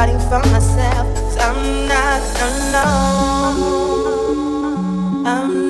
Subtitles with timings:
[0.00, 3.66] fighting for myself, cause I'm not alone.
[5.26, 5.69] I'm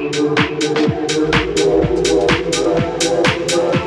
[0.00, 0.16] Thank
[3.64, 3.79] you.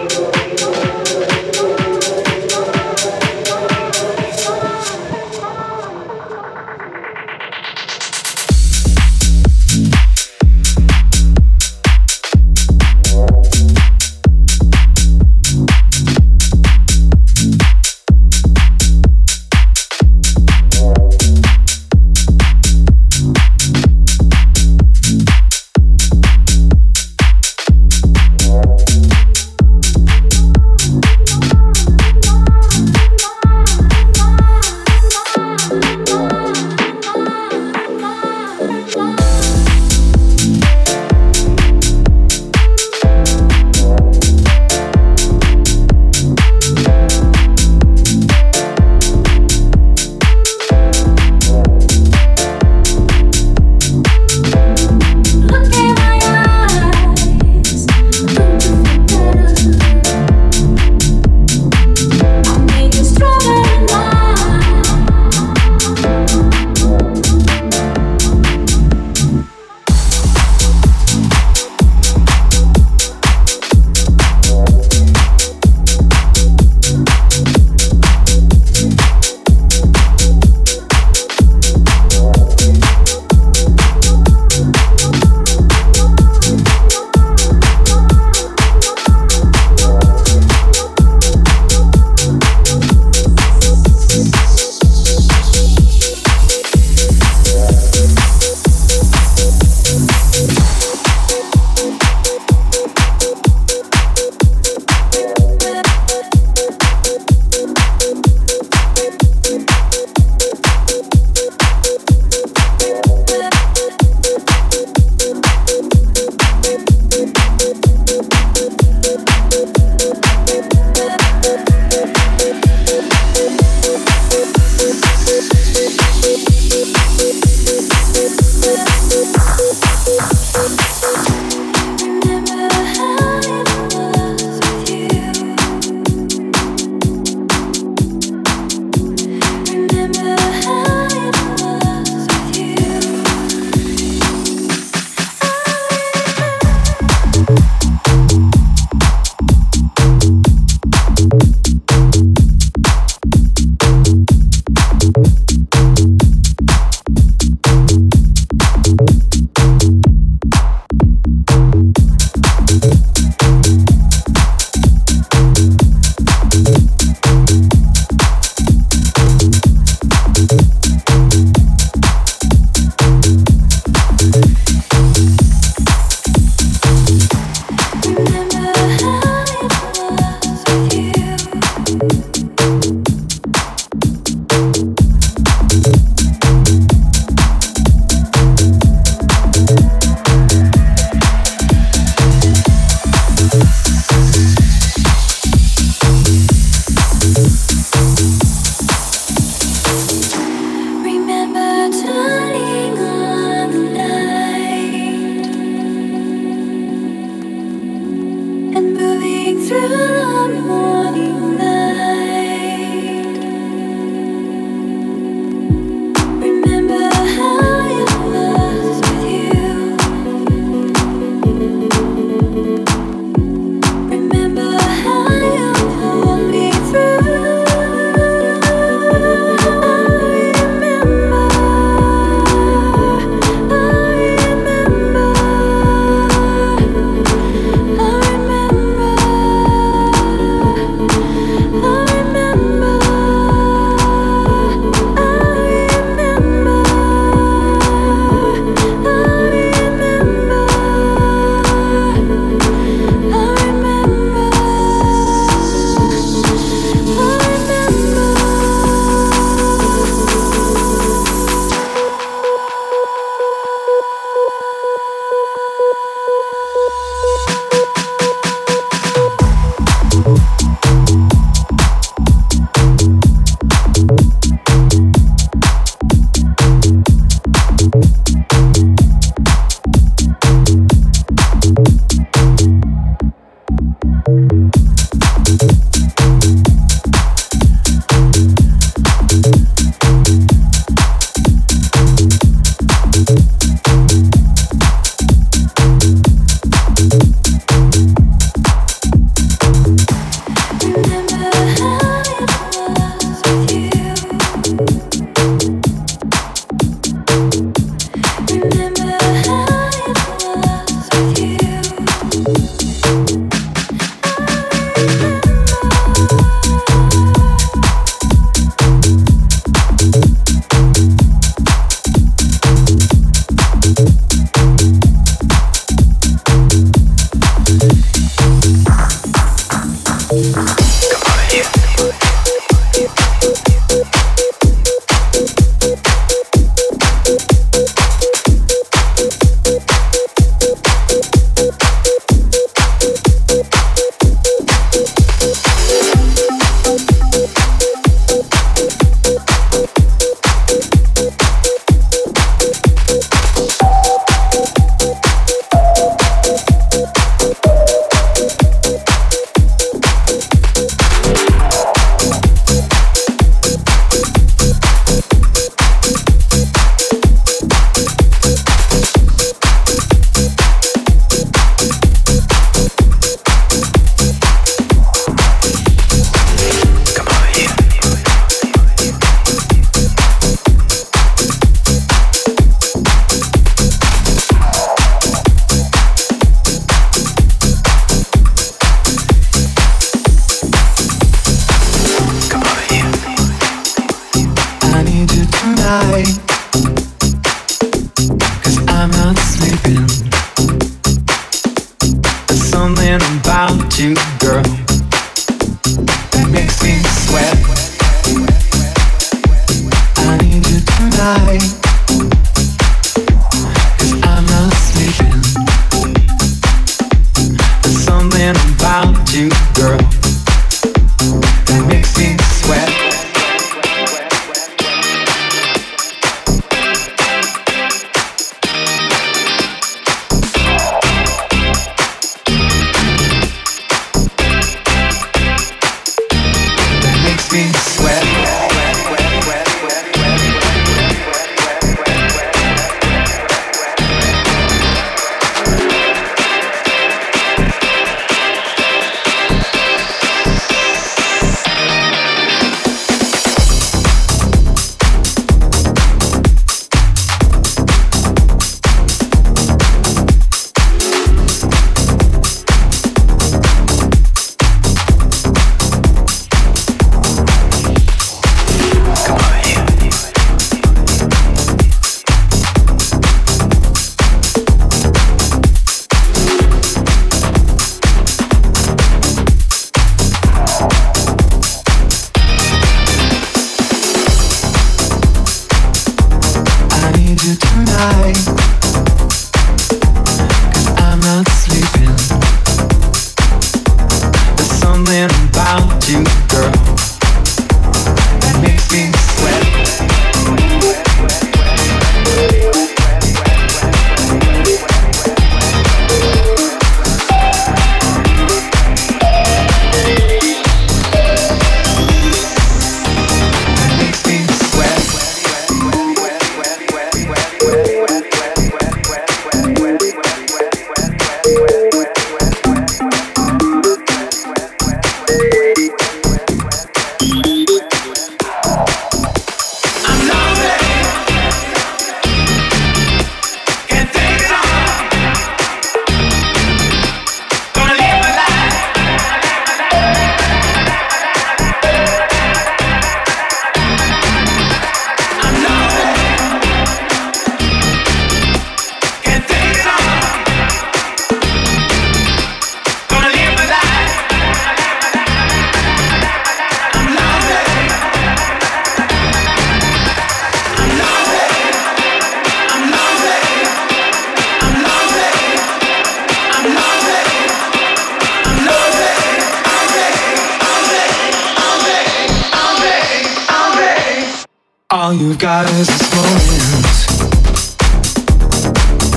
[575.13, 577.03] all you've got is this moment.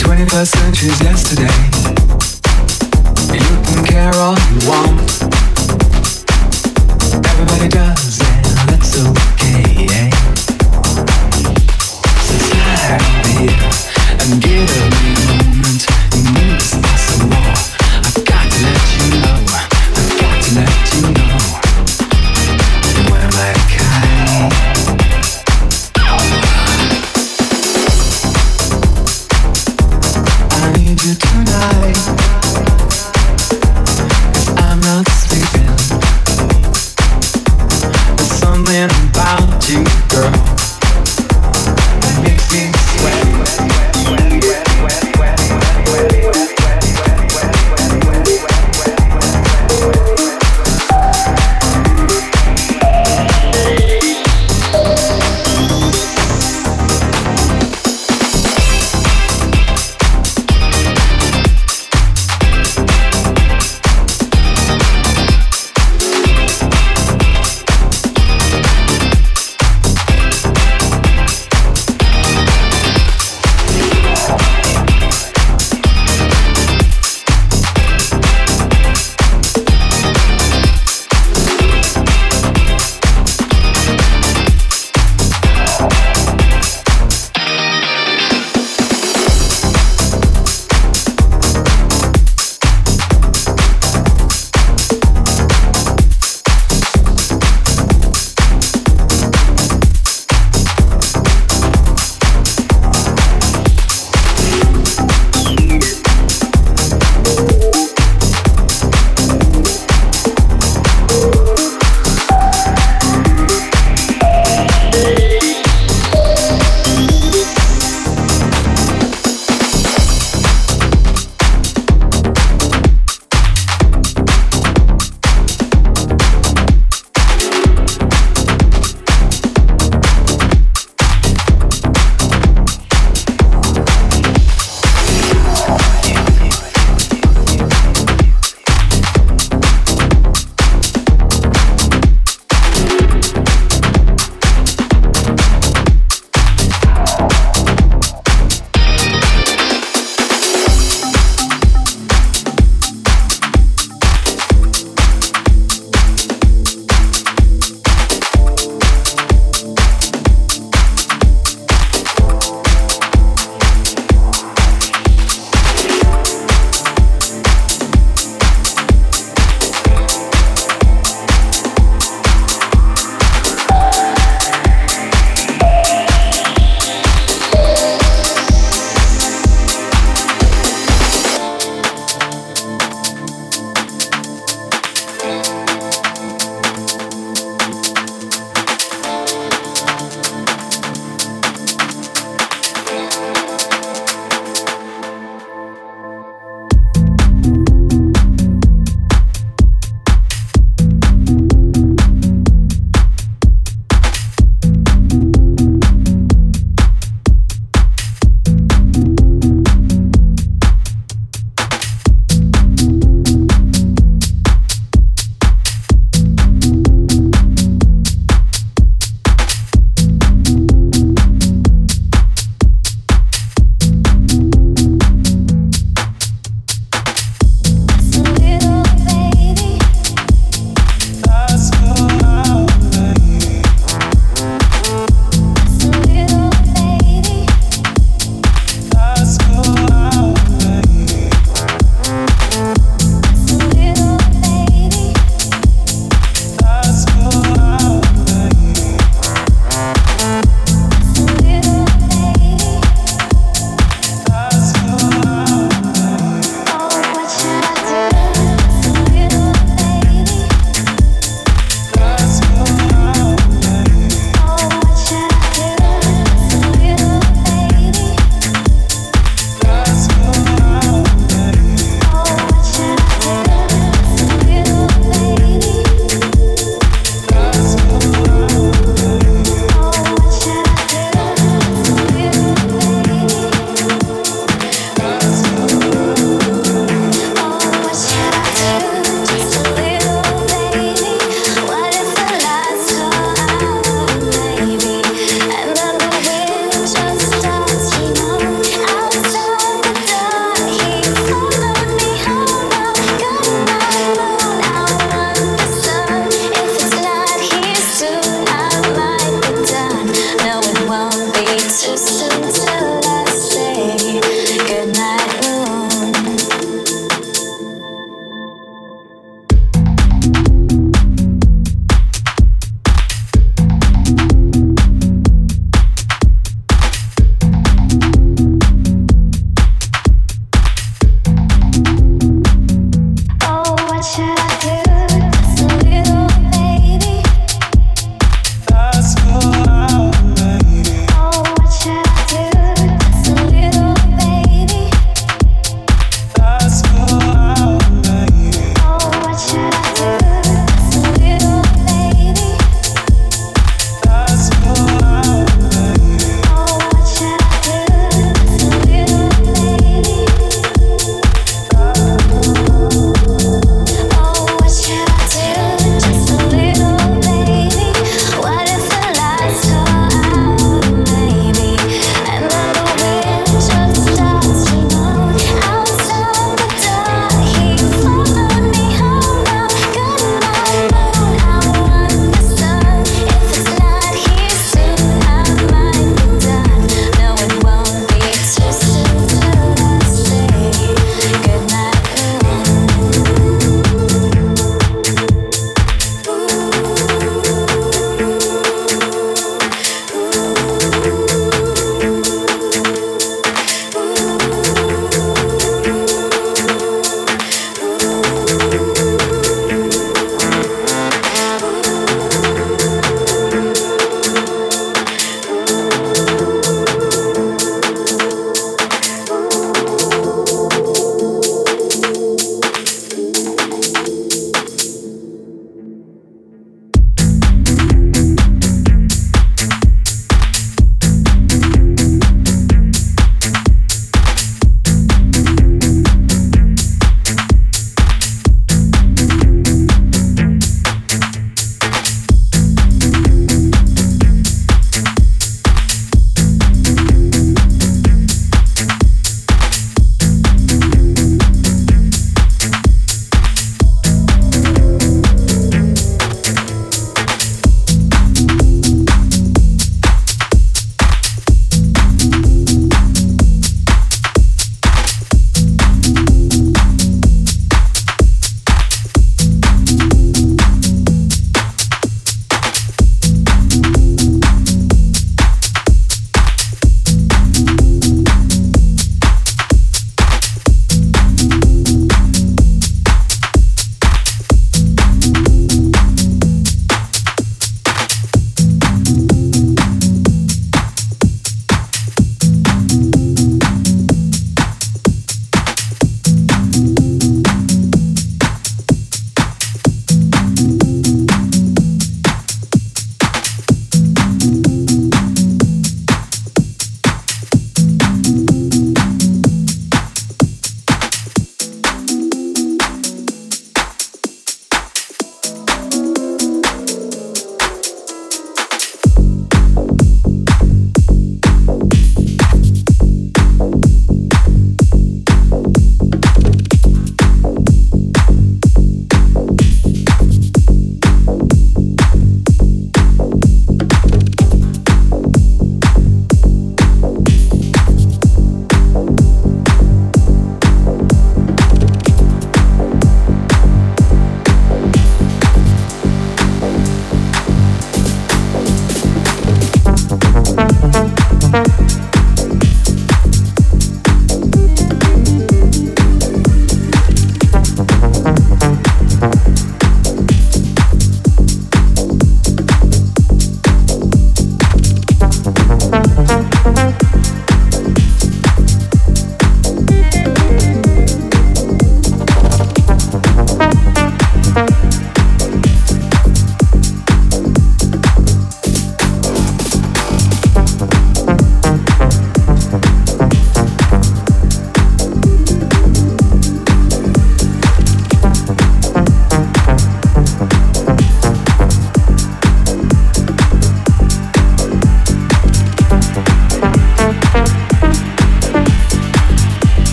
[0.00, 1.54] 21st century's yesterday.
[3.32, 5.00] You can care all you want.
[7.26, 7.93] Everybody does.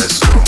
[0.00, 0.39] this.